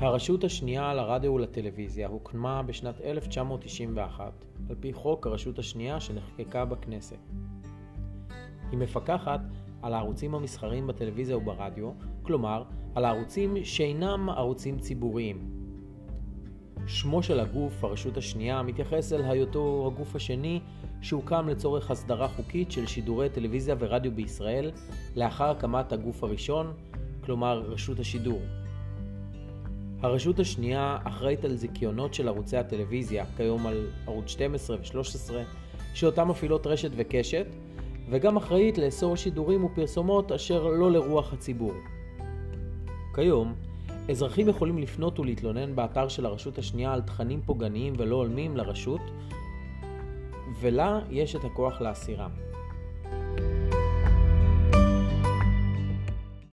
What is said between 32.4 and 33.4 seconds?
הטלוויזיה,